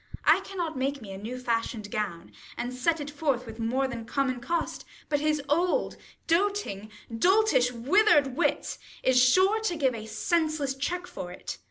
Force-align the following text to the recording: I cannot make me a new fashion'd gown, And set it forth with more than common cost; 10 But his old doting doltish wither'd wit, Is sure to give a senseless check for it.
I 0.25 0.39
cannot 0.39 0.75
make 0.75 0.99
me 0.99 1.11
a 1.11 1.17
new 1.19 1.37
fashion'd 1.37 1.91
gown, 1.91 2.31
And 2.57 2.73
set 2.73 2.99
it 2.99 3.11
forth 3.11 3.45
with 3.45 3.59
more 3.59 3.87
than 3.87 4.03
common 4.05 4.39
cost; 4.39 4.81
10 4.81 4.87
But 5.09 5.19
his 5.19 5.43
old 5.47 5.95
doting 6.25 6.89
doltish 7.15 7.71
wither'd 7.71 8.35
wit, 8.35 8.79
Is 9.03 9.23
sure 9.23 9.59
to 9.59 9.75
give 9.75 9.93
a 9.93 10.07
senseless 10.07 10.73
check 10.73 11.05
for 11.05 11.31
it. 11.31 11.59